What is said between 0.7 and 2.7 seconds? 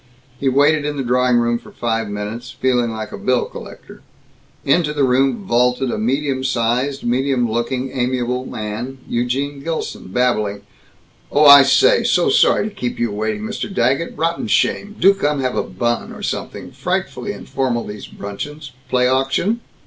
in the drawing room for five minutes,